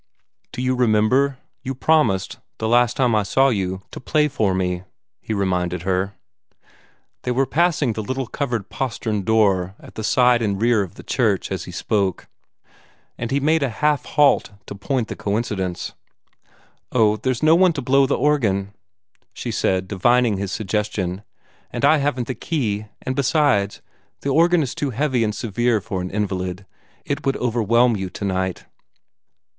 "Do 0.51 0.63
you 0.63 0.73
remember? 0.73 1.37
You 1.61 1.75
promised 1.75 2.39
that 2.57 2.65
last 2.65 2.97
time 2.97 3.13
I 3.13 3.21
saw 3.21 3.49
you 3.49 3.83
to 3.91 3.99
play 3.99 4.27
for 4.27 4.55
me," 4.55 4.81
he 5.21 5.31
reminded 5.31 5.83
her. 5.83 6.15
They 7.21 7.29
were 7.29 7.45
passing 7.45 7.93
the 7.93 8.01
little 8.01 8.25
covered 8.25 8.69
postern 8.69 9.21
door 9.21 9.75
at 9.79 9.93
the 9.93 10.03
side 10.03 10.41
and 10.41 10.59
rear 10.59 10.81
of 10.81 10.95
the 10.95 11.03
church 11.03 11.51
as 11.51 11.65
he 11.65 11.71
spoke, 11.71 12.27
and 13.15 13.29
he 13.29 13.39
made 13.39 13.61
a 13.61 13.69
half 13.69 14.05
halt 14.05 14.49
to 14.65 14.73
point 14.73 15.07
the 15.07 15.15
coincidence. 15.15 15.93
"Oh, 16.91 17.17
there's 17.17 17.43
no 17.43 17.53
one 17.53 17.73
to 17.73 17.81
blow 17.83 18.07
the 18.07 18.17
organ," 18.17 18.73
she 19.35 19.51
said, 19.51 19.87
divining 19.87 20.37
his 20.37 20.51
suggestion. 20.51 21.21
"And 21.69 21.85
I 21.85 21.97
haven't 21.97 22.25
the 22.25 22.33
key 22.33 22.87
and, 23.03 23.15
besides, 23.15 23.83
the 24.21 24.29
organ 24.29 24.63
is 24.63 24.73
too 24.73 24.89
heavy 24.89 25.23
and 25.23 25.35
severe 25.35 25.79
for 25.79 26.01
an 26.01 26.09
invalid. 26.09 26.65
It 27.05 27.23
would 27.23 27.37
overwhelm 27.37 27.95
you 27.95 28.09
tonight." 28.09 28.65